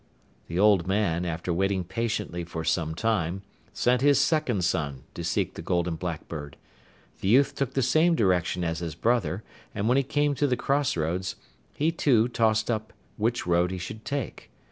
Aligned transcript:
The 0.47 0.57
old 0.57 0.87
man, 0.87 1.25
after 1.25 1.53
waiting 1.53 1.83
patiently 1.83 2.43
for 2.43 2.63
some 2.63 2.95
time, 2.95 3.43
sent 3.71 4.01
his 4.01 4.19
second 4.19 4.63
son 4.63 5.03
to 5.13 5.23
seek 5.23 5.53
the 5.53 5.61
Golden 5.61 5.95
Blackbird. 5.95 6.57
The 7.19 7.27
youth 7.27 7.53
took 7.53 7.73
the 7.75 7.83
same 7.83 8.15
direction 8.15 8.63
as 8.63 8.79
his 8.79 8.95
brother, 8.95 9.43
and 9.75 9.87
when 9.87 9.97
he 9.97 10.03
came 10.03 10.33
to 10.33 10.47
the 10.47 10.57
cross 10.57 10.97
roads, 10.97 11.35
he 11.75 11.91
too 11.91 12.27
tossed 12.29 12.71
up 12.71 12.93
which 13.17 13.45
road 13.45 13.69
he 13.69 13.77
should 13.77 14.03
take. 14.03 14.49